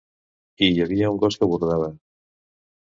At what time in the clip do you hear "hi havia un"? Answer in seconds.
0.71-1.21